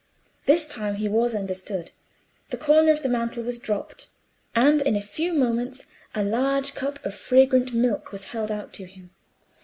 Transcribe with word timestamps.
This 0.47 0.65
time 0.65 0.95
he 0.95 1.07
was 1.07 1.35
understood; 1.35 1.91
the 2.49 2.57
corner 2.57 2.91
of 2.91 3.03
the 3.03 3.07
mantle 3.07 3.43
was 3.43 3.59
dropped, 3.59 4.09
and 4.55 4.81
in 4.81 4.95
a 4.95 4.99
few 4.99 5.31
moments 5.31 5.83
a 6.15 6.23
large 6.23 6.73
cup 6.73 6.97
of 7.05 7.13
fragrant 7.13 7.71
milk 7.71 8.11
was 8.11 8.25
held 8.33 8.49
out 8.51 8.73
to 8.73 8.85
him. 8.85 9.11